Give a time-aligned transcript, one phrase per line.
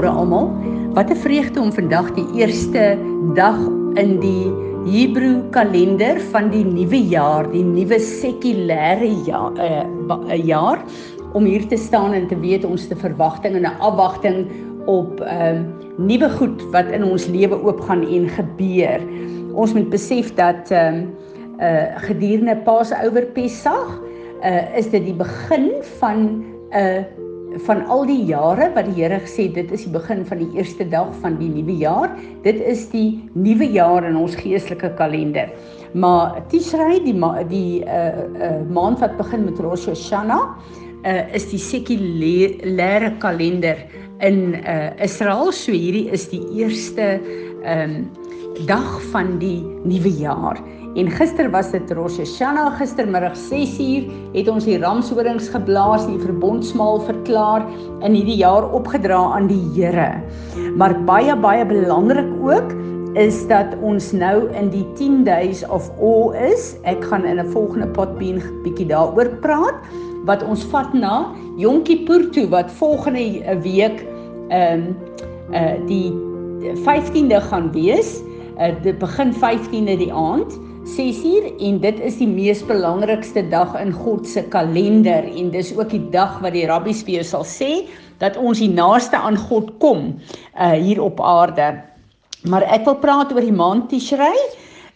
[0.00, 0.48] Goeiemôre almal.
[0.96, 2.96] Wat 'n vreugde om vandag die eerste
[3.34, 3.58] dag
[4.00, 4.48] in die
[4.88, 10.80] Hebreë kalender van die nuwe jaar, die nuwe sekulêre jaar, uh, jaar
[11.34, 14.48] om hier te staan en te weet ons te verwagting en 'n afwagting
[14.86, 15.64] op ehm uh,
[15.98, 19.00] nuwe goed wat in ons lewe oopgaan en gebeur.
[19.52, 21.04] Ons moet besef dat ehm
[21.60, 24.00] uh, uh gedurende Paasouer Pessach
[24.42, 26.40] uh is dit die begin van
[26.72, 27.04] 'n uh,
[27.66, 30.86] van al die jare wat die Here gesê dit is die begin van die eerste
[30.88, 32.12] dag van die nuwe jaar.
[32.44, 35.50] Dit is die nuwe jaar in ons geestelike kalender.
[35.94, 40.54] Maar Tishrei die ma die uh uh maand wat begin met Rosh Hashanah
[41.04, 43.78] uh is die sekulêre kalender
[44.20, 45.50] in uh Israel.
[45.52, 47.18] So hierdie is die eerste
[47.66, 48.06] um
[48.66, 50.58] dag van die nuwe jaar.
[50.98, 56.98] En gister was dit Rosh Hashanah, gistermiddag 6uur het ons die ramshorings geblaas, die verbondsmaal
[57.06, 57.62] verklaar
[58.02, 60.18] in hierdie jaar opgedra aan die Here.
[60.74, 62.74] Maar baie baie belangrik ook
[63.18, 66.74] is dat ons nou in die 10 days of awe is.
[66.82, 69.78] Ek gaan in 'n volgende potbeen bietjie daaroor praat
[70.26, 74.02] wat ons vat na Yom Kippur toe wat volgende week
[74.50, 74.96] ehm um,
[75.54, 76.10] uh die
[76.82, 78.22] 15de gaan wees.
[78.58, 80.58] Uh dit begin 15de die aand.
[80.90, 85.92] 6uur en dit is die mees belangrikste dag in God se kalender en dis ook
[85.92, 87.70] die dag wat die rabbies vir jou sal sê
[88.22, 90.08] dat ons die naaste aan God kom
[90.56, 91.72] uh hier op aarde.
[92.50, 94.34] Maar ek wil praat oor die maand Tishrei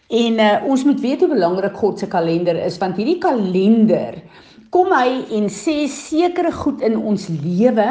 [0.09, 4.19] en uh ons moet weet hoe belangrik God se kalender is want hierdie kalender
[4.75, 7.87] kom hy en sê sekere goed in ons lewe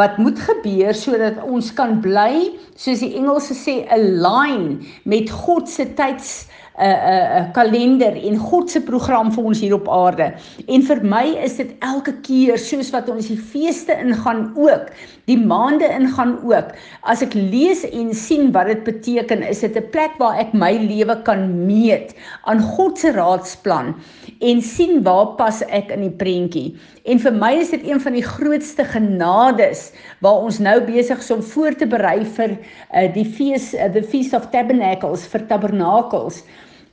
[0.00, 5.86] wat moet gebeur sodat ons kan bly soos die Engelse sê align met God se
[5.94, 10.32] tyds 'n uh, 'n uh, kalender en God se program vir ons hier op aarde.
[10.66, 14.90] En vir my is dit elke keer soos wat ons die feeste ingaan ook,
[15.30, 16.74] die maande ingaan ook.
[17.06, 20.72] As ek lees en sien wat dit beteken, is dit 'n plek waar ek my
[20.72, 23.94] lewe kan meet aan God se raadsplan
[24.40, 26.74] en sien waar pas ek in die prentjie.
[27.04, 31.30] En vir my is dit een van die grootste genades waar ons nou besig is
[31.30, 32.58] om voor te berei vir
[32.94, 36.42] uh, die fees uh, the feast of tabernacles vir tabernakels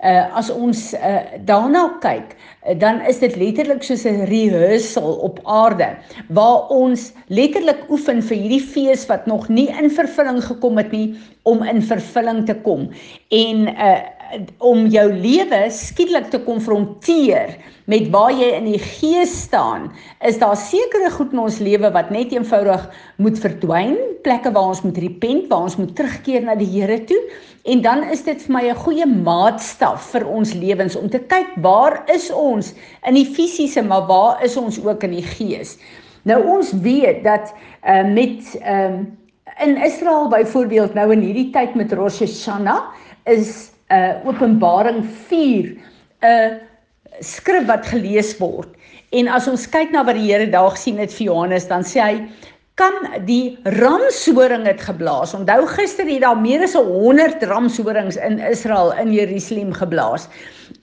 [0.03, 5.39] uh, as ons uh, daarna kyk, uh, dan is dit letterlik soos 'n rehearsal op
[5.45, 5.97] aarde
[6.29, 11.16] waar ons letterlik oefen vir hierdie fees wat nog nie in vervulling gekom het nie
[11.44, 12.90] om in vervulling te kom.
[13.29, 14.01] En uh
[14.63, 17.56] om jou lewe skielik te konfronteer
[17.91, 19.90] met waar jy in die gees staan,
[20.28, 22.85] is daar sekere goed in ons lewe wat net eenvoudig
[23.17, 27.20] moet verdwyn, plekke waar ons moet repent, waar ons moet terugkeer na die Here toe.
[27.70, 31.50] En dan is dit vir my 'n goeie maatstaf vir ons lewens om te kyk
[31.62, 32.74] waar is ons
[33.08, 35.78] in die fisiese, maar waar is ons ook in die gees.
[36.24, 37.54] Nou ons weet dat
[37.86, 39.06] uh, met ehm uh,
[39.59, 42.94] in Israel byvoorbeeld nou in hierdie tyd met Rosh Hashanah
[43.26, 45.78] is uh Openbaring 4 'n
[46.22, 46.52] uh,
[47.20, 48.70] skrif wat gelees word.
[49.12, 52.00] En as ons kyk na wat die Here daar gesien het vir Johannes, dan sê
[52.00, 52.16] hy
[52.81, 55.36] kan die ramshoring het geblaas.
[55.38, 60.25] Onthou gister het daar meer as 100 ramshorings in Israel in Jerusalem geblaas.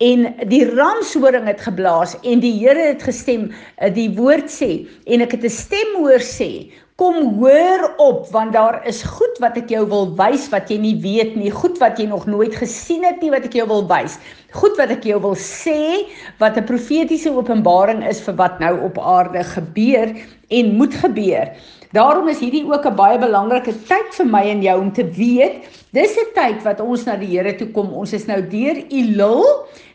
[0.04, 5.24] En die ramshoring het geblaas en die Here het gestem, uh, die woord sê en
[5.26, 9.68] ek het 'n stem hoor sê Kom hoor op want daar is goed wat ek
[9.70, 13.20] jou wil wys wat jy nie weet nie, goed wat jy nog nooit gesien het
[13.22, 14.16] nie wat ek jou wil wys.
[14.50, 16.08] Goed wat ek jou wil sê
[16.42, 20.10] wat 'n profetiese openbaring is vir wat nou op aarde gebeur
[20.50, 21.54] en moet gebeur.
[21.94, 25.70] Daarom is hierdie ook 'n baie belangrike tyd vir my en jou om te weet,
[25.94, 27.94] dis 'n tyd wat ons na die Here toe kom.
[27.94, 29.46] Ons is nou deur Elul,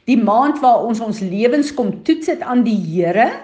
[0.06, 3.44] die maand waar ons ons lewens kom toets dit aan die Here.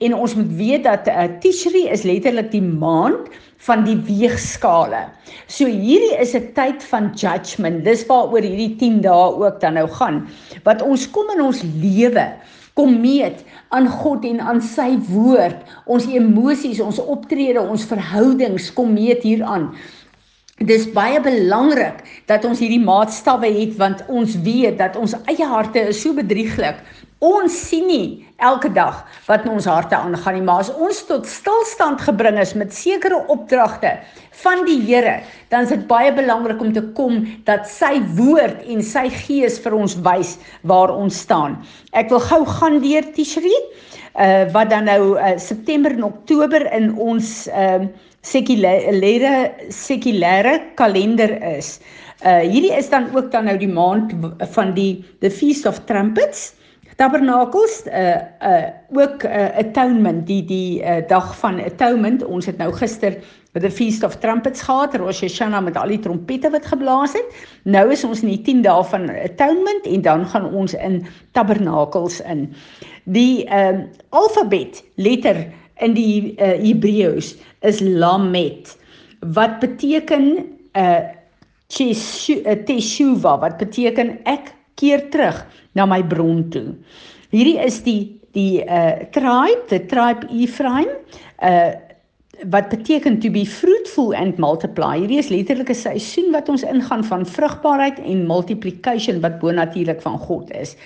[0.00, 3.30] En ons moet weet dat uh, Tishri is letterlik die maand
[3.66, 5.06] van die weegskale.
[5.46, 7.84] So hierdie is 'n tyd van judgment.
[7.84, 10.26] Dis waaroor hierdie 10 dae ook dan nou gaan.
[10.64, 12.34] Wat ons kom in ons lewe
[12.78, 13.42] kom meet
[13.74, 15.58] aan God en aan sy woord.
[15.90, 19.72] Ons emosies, ons optrede, ons verhoudings kom meet hieraan.
[20.58, 25.88] Dis baie belangrik dat ons hierdie maatstawwe het want ons weet dat ons eie harte
[25.90, 26.78] is so bedrieglik.
[27.18, 31.26] Ons sien nie elke dag wat in ons harte aangaan nie, maar as ons tot
[31.26, 33.96] stilstand gebring is met sekere opdragte
[34.44, 35.16] van die Here,
[35.50, 39.74] dan is dit baie belangrik om te kom dat sy woord en sy gees vir
[39.74, 41.56] ons wys waar ons staan.
[41.90, 43.56] Ek wil gou gaan deur Tishri,
[44.14, 49.34] uh wat dan nou uh, September en Oktober in ons ehm uh, sekulêre
[49.74, 51.78] sekulêre kalender is.
[52.22, 54.14] Uh hierdie is dan ook dan nou die maand
[54.54, 56.52] van die the feast of trumpets
[56.98, 62.24] Tabernakels uh uh ook uh, atonement die die uh, dag van atonement.
[62.26, 63.14] Ons het nou gister
[63.54, 67.36] met die feast of trumpets gehad Rosh Hashanah met al die trompette wat geblaas het.
[67.62, 71.04] Nou is ons in die 10 dae van atonement en dan gaan ons in
[71.38, 72.48] tabernakels in.
[73.06, 75.44] Die um uh, alfabet letter
[75.78, 78.74] in die uh, Hebreëus is lamet
[79.38, 80.32] wat beteken
[80.74, 81.14] uh
[82.66, 85.42] teshuva wat beteken ek keer terug
[85.78, 86.74] na my bron toe.
[87.34, 90.90] Hierdie is die die uh tribe, the tribe Ephraim,
[91.42, 91.76] uh
[92.46, 94.94] wat beteken to be fruitful and multiply.
[95.00, 100.18] Hierdie is letterlik 'n seisoen wat ons ingaan van vrugbaarheid en multiplication wat bonatuurlik van
[100.18, 100.76] God is.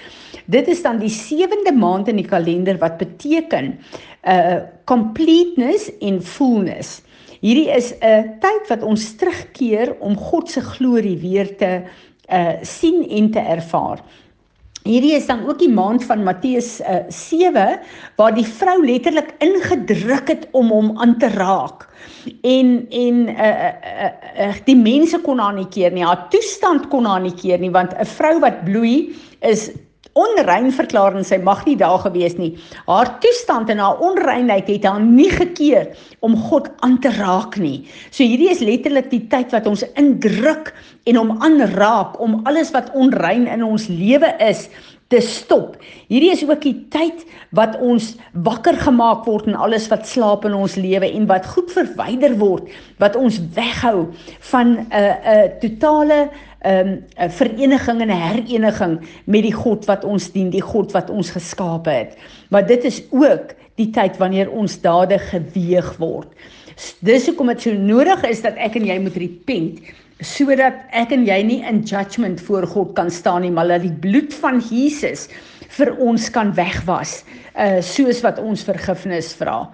[0.46, 3.78] Dit is dan die sewende maand in die kalender wat beteken
[4.24, 7.02] uh completeness en fullness.
[7.40, 11.82] Hierdie is 'n tyd wat ons terugkeer om God se glorie weer te
[12.32, 14.00] uh sien en te ervaar.
[14.82, 17.78] Hierdie is dan ook die maand van Matteus uh, 7
[18.18, 21.86] waar die vrou letterlik ingedruk het om hom aan te raak.
[22.42, 24.10] En en uh, uh,
[24.46, 26.02] uh, die mense kon haar nie keer nie.
[26.06, 29.70] Haar toestand kon haar nie keer nie want 'n vrou wat bloei is
[30.18, 32.52] onrein verklaar en sy mag nie daar gewees nie.
[32.86, 37.88] Haar toestand en haar onreinheid het haar nie gekeer om God aan te raak nie.
[38.10, 40.72] So hierdie is letterlik die tyd wat ons indruk
[41.08, 44.68] en hom aanraak om alles wat onrein in ons lewe is
[45.12, 45.76] te stop.
[46.08, 47.24] Hierdie is ook die tyd
[47.56, 48.14] wat ons
[48.44, 52.70] wakker gemaak word en alles wat slaap in ons lewe en wat goed verwyder word
[53.02, 54.08] wat ons weghou
[54.52, 56.20] van 'n uh, 'n uh, totale
[56.64, 61.10] 'n um, 'n vereniging en hereniging met die God wat ons dien, die God wat
[61.10, 62.16] ons geskape het.
[62.50, 66.28] Maar dit is ook die tyd wanneer ons dade geweeg word.
[67.06, 69.92] Dis hoekom dit so nodig is dat ek en jy moet repent
[70.22, 73.96] sodat ek en jy nie in judgment voor God kan staan nie, maar dat die
[74.04, 75.26] bloed van Jesus
[75.76, 77.22] vir ons kan wegwas,
[77.58, 79.64] uh soos wat ons vergifnis vra.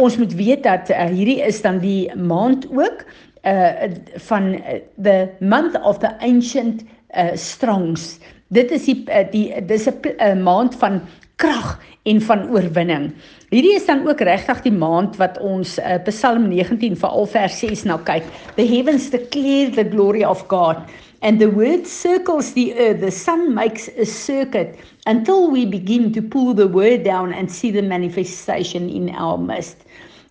[0.00, 3.04] Ons moet weet dat uh, hierdie is dan die maand ook
[3.46, 3.88] uh
[4.28, 8.18] van uh, the month of the ancient uh strongs.
[8.50, 11.02] Dit is die uh, die dis 'n uh, maand van
[11.42, 11.76] krag
[12.08, 13.10] en van oorwinning.
[13.52, 17.84] Hierdie is dan ook regtig die maand wat ons uh, Psalm 19 veral vers 6
[17.90, 18.26] na kyk.
[18.58, 20.82] The heavens declare the glory of God
[21.22, 23.00] and the word circles the earth.
[23.02, 27.70] The sun makes a circuit until we begin to pull the word down and see
[27.70, 29.86] the manifestation in our midst.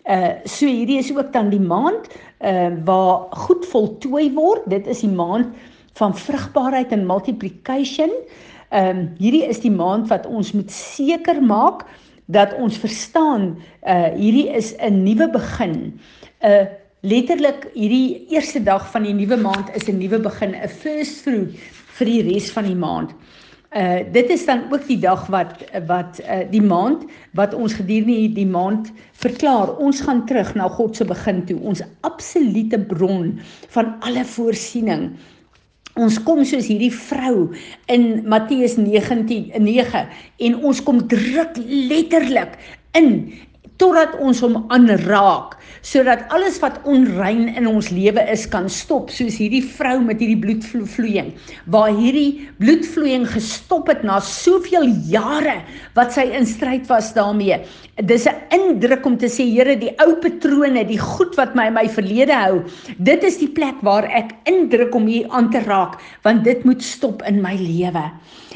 [0.09, 2.07] Uh so hierdie is ook dan die maand
[2.41, 4.65] uh waar goed voltooi word.
[4.71, 5.53] Dit is die maand
[5.99, 8.11] van vrugbaarheid en multiplication.
[8.71, 11.83] Ehm um, hierdie is die maand wat ons moet seker maak
[12.31, 15.99] dat ons verstaan uh hierdie is 'n nuwe begin.
[16.39, 16.63] Uh
[17.01, 21.51] letterlik hierdie eerste dag van die nuwe maand is 'n nuwe begin, 'n first fruit
[21.97, 23.11] vir die res van die maand.
[23.75, 27.03] Uh dit is dan ook die dag wat wat uh die maand
[27.33, 31.83] wat ons gedurende die maand verklaar ons gaan terug na God se begin toe ons
[32.01, 33.39] absolute bron
[33.75, 35.11] van alle voorsiening
[35.99, 37.49] ons kom soos hierdie vrou
[37.91, 40.05] in Matteus 19:9
[40.47, 42.57] en ons kom druk letterlik
[42.97, 43.33] in
[43.81, 49.39] totdat ons hom aanraak sodat alles wat onrein in ons lewe is kan stop soos
[49.41, 51.31] hierdie vrou met hierdie bloedvloeiing
[51.73, 55.57] waar hierdie bloedvloeiing gestop het na soveel jare
[55.97, 57.57] wat sy in stryd was daarmee.
[58.05, 61.73] Dis 'n indruk om te sê Here die ou patrone die goed wat my in
[61.73, 62.63] my verlede hou
[62.97, 66.83] dit is die plek waar ek indruk om hier aan te raak want dit moet
[66.83, 68.11] stop in my lewe.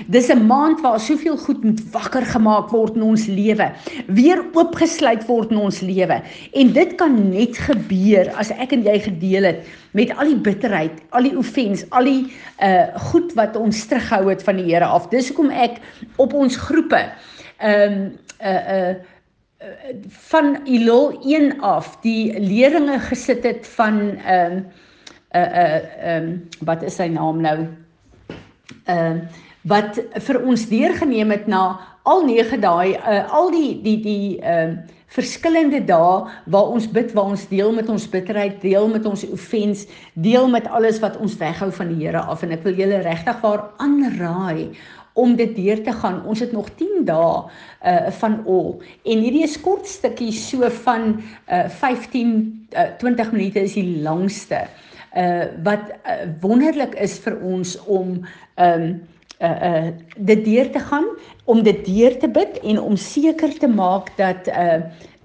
[0.07, 3.71] Dis 'n maand waar soveel goed moet wakker gemaak word in ons lewe.
[4.07, 6.17] Weer oopgesluit word in ons lewe
[6.61, 9.63] en dit kan net gebeur as ek en jy gedeel het
[9.95, 12.27] met al die bitterheid, al die offens, al die
[12.63, 15.07] uh goed wat ons terughou het van die Here af.
[15.13, 15.79] Dis hoekom ek
[16.19, 17.05] op ons groepe
[17.63, 17.99] ehm um,
[18.43, 18.95] uh uh
[20.29, 24.65] van Ilol 1 af die leringe gesit het van ehm um,
[25.35, 27.57] uh uh ehm um, wat is sy naam nou?
[28.85, 33.97] Ehm uh, wat vir ons deurgeneem het na al 9 daai uh, al die die
[34.03, 38.87] die ehm uh, verskillende dae waar ons bid, waar ons deel met ons bitterheid, deel
[38.91, 42.65] met ons offens, deel met alles wat ons weghou van die Here af en ek
[42.65, 44.75] wil julle regtig waar aanraai
[45.15, 46.19] om dit deur te gaan.
[46.27, 47.35] Ons het nog 10 dae
[47.85, 51.15] uh van al en hierdie is kort stukkies so van
[51.47, 52.33] uh 15
[52.75, 54.65] uh, 20 minute is die langste.
[55.15, 58.17] Uh wat uh, wonderlik is vir ons om
[58.59, 58.87] um
[59.39, 59.87] uh uh
[60.17, 61.07] dit deur te gaan
[61.45, 64.79] om dit deur te bid en om seker te maak dat uh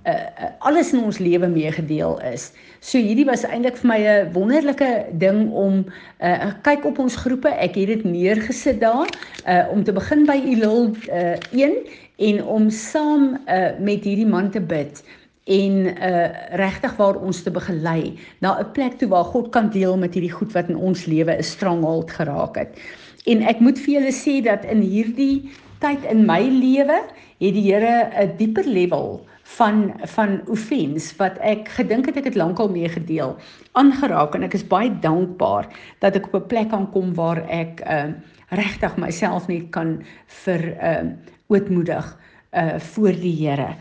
[0.06, 0.14] uh,
[0.58, 2.50] alles in ons lewe meegedeel is.
[2.80, 4.90] So hierdie was eintlik vir my 'n wonderlike
[5.20, 5.84] ding om
[6.20, 7.48] uh, kyk op ons groepe.
[7.48, 9.08] Ek het dit neergesit daar
[9.46, 11.76] uh, om te begin by Elul uh, 1
[12.16, 15.02] en om saam uh, met hierdie man te bid
[15.44, 16.28] en uh
[16.58, 20.32] regtig waar ons te begelei na 'n plek toe waar God kan deel met hierdie
[20.32, 22.78] goed wat in ons lewe 'n stronghold geraak het.
[23.26, 27.00] En ek moet vir julle sê dat in hierdie tyd in my lewe
[27.40, 32.38] het die Here 'n dieper level van van offense wat ek gedink het ek het
[32.38, 33.36] lankal mee gedeel
[33.72, 35.66] aangeraak en ek is baie dankbaar
[36.04, 38.12] dat ek op 'n plek kan kom waar ek uh
[38.50, 40.02] regtig myself net kan
[40.44, 41.06] vir uh
[41.46, 42.06] ootmoedig
[42.52, 43.74] uh voor die Here.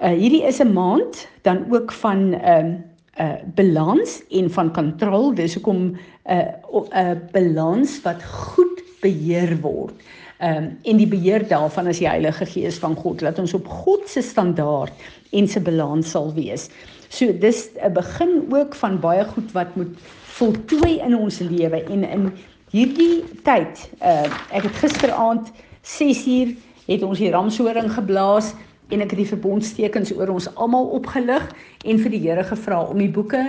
[0.00, 2.84] Uh hierdie is 'n maand dan ook van 'n uh, 'n
[3.20, 5.34] uh, balans en van kontrole.
[5.34, 5.98] Dis hoekom 'n
[6.30, 6.36] uh,
[6.72, 9.92] 'n uh, balans wat goed beheer word.
[10.38, 13.20] Ehm um, en die beheer daarvan is die Heilige Gees van God.
[13.20, 14.92] Laat ons op God se standaard
[15.30, 16.70] en se balans sal wees.
[17.08, 22.04] So dis 'n begin ook van baie goed wat moet voltooi in ons lewe en
[22.04, 22.32] in
[22.70, 23.90] hierdie tyd.
[24.02, 25.52] Uh ek het gisteraand
[25.82, 28.54] 6uur het ons die ramshoring geblaas
[28.90, 31.46] en ek het die verbondstekens oor ons almal opgelig
[31.86, 33.42] en vir die Here gevra om die boeke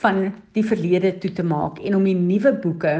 [0.00, 2.94] van die verlede toe te maak en om die nuwe boeke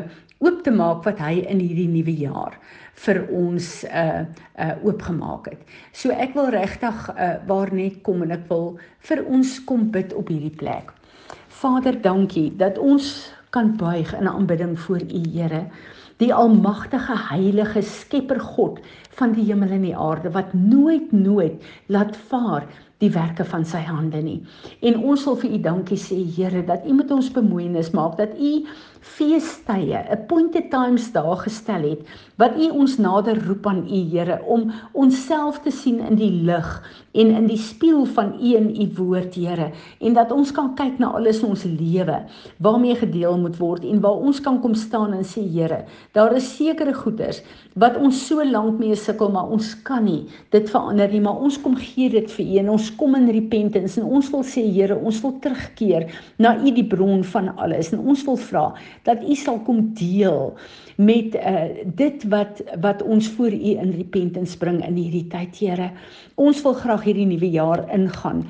[0.44, 2.58] oop te maak wat hy in hierdie nuwe jaar
[3.06, 4.24] vir ons uh
[4.60, 5.62] uh oopgemaak het.
[5.92, 8.74] So ek wil regtig uh waar net kom en ek wil
[9.08, 10.92] vir ons kom bid op hierdie plek.
[11.48, 15.64] Vader, dankie dat ons kan buig in aanbidding voor U Here
[16.20, 18.80] die almagtige heilige skepper God
[19.16, 22.66] van die hemel en die aarde wat nooit nooit laat vaar
[23.04, 24.38] die werke van sy hande nie.
[24.80, 28.32] En ons wil vir u dankie sê Here dat u met ons bemoeienis maak dat
[28.40, 28.52] u
[29.06, 34.70] feestye, appointed times daar gestel het wat u ons nader roep aan u Here om
[34.96, 36.70] onsself te sien in die lig
[37.12, 39.70] en in die spieël van u en u woord Here
[40.00, 42.22] en dat ons kan kyk na alles in ons lewe
[42.64, 45.84] waarmee gedeel moet word en waar ons kan kom staan en sê Here,
[46.16, 47.44] daar is sekere goeders
[47.76, 50.26] wat ons so lank mee sukkel maar ons kan nie.
[50.54, 54.00] Dit verander nie, maar ons kom gee dit vir u en ons kom in repentance
[54.00, 56.08] en ons wil sê Here, ons wil terugkeer
[56.42, 57.92] na u die bron van alles.
[57.94, 58.66] En ons wil vra
[59.08, 60.52] dat u sal kom deel
[60.96, 61.66] met uh,
[61.98, 65.90] dit wat wat ons voor u in repentance bring in hierdie tyd Here.
[66.40, 68.44] Ons wil graag hierdie nuwe jaar ingaan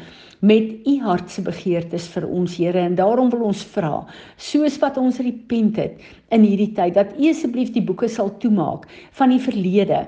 [0.47, 2.79] met u hartse begeertes vir ons Here.
[2.79, 4.05] En daarom wil ons vra
[4.37, 6.03] soos wat ons repent het
[6.35, 8.87] in hierdie tyd dat u asseblief die boeke sal toemaak
[9.19, 10.05] van die verlede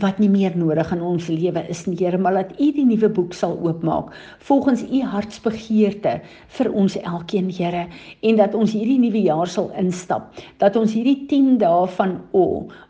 [0.00, 3.10] wat nie meer nodig in ons lewe is nie Here maar dat U die nuwe
[3.12, 4.12] boek sal oopmaak
[4.46, 6.14] volgens U hartsbegeerte
[6.56, 7.84] vir ons elkeen Here
[8.22, 10.32] en dat ons hierdie nuwe jaar sal instap
[10.62, 12.46] dat ons hierdie 10 dae van o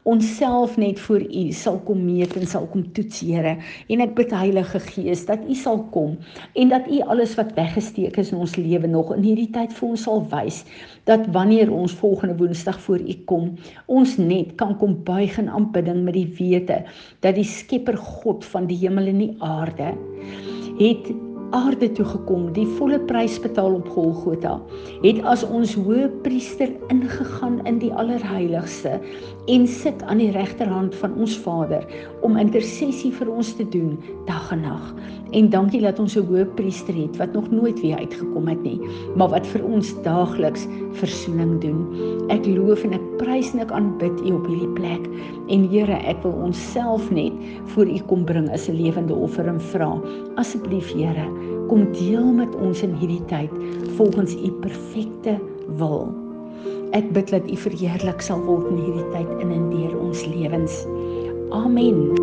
[0.09, 3.57] onsself net voor U sal kom meet en sal kom toets Here
[3.89, 6.17] en ek bid Heilige Gees dat U sal kom
[6.55, 9.89] en dat U alles wat weggesteek is in ons lewe nog in hierdie tyd vir
[9.91, 10.63] ons sal wys
[11.05, 13.55] dat wanneer ons volgende woensdag voor U kom
[13.87, 16.83] ons net kan kom buig in aanbidding met die wete
[17.21, 19.93] dat die Skepper God van die hemel en die aarde
[20.79, 21.13] het
[21.57, 24.55] aarde toe gekom, die volle prys betaal op Golgotha,
[25.03, 28.99] het as ons hoëpriester ingegaan in die allerheiligste
[29.53, 31.87] en sit aan die regterhand van ons Vader
[32.27, 33.97] om intersessie vir ons te doen
[34.29, 34.93] dag en nag.
[35.33, 38.81] En dankie dat ons 'n hoëpriester het wat nog nooit weer uitgekom het nie,
[39.17, 42.22] maar wat vir ons daagliks verzoening doen.
[42.33, 45.05] Ek loof en ek prys en ek aanbid U op hierdie plek.
[45.53, 47.37] En Here, ek wil onsself net
[47.75, 50.01] voor U kom bring as 'n lewende offer en vra,
[50.41, 51.29] asseblief Here,
[51.69, 53.53] kom deel met ons in hierdie tyd
[53.97, 55.39] volgens u perfekte
[55.81, 56.09] wil.
[56.93, 60.85] Ek bid dat u verheerlik sal word in hierdie tyd in en deur ons lewens.
[61.53, 62.22] Amen.